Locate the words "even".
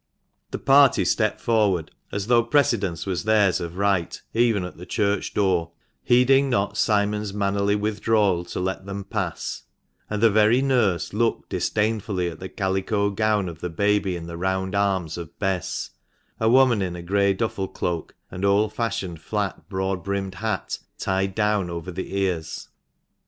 4.33-4.63